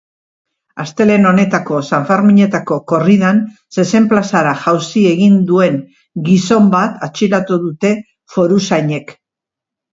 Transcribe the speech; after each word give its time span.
Astelehen 0.83 1.27
honetako 1.31 1.81
sanferminetako 1.89 2.77
korridan 2.93 3.43
zezen-plazara 3.79 4.55
jauzi 4.63 5.05
egin 5.13 5.37
duen 5.53 5.79
gizon 6.33 6.75
bat 6.75 6.99
atxilotu 7.11 7.63
dute 7.69 7.97
foruzainek. 8.37 9.19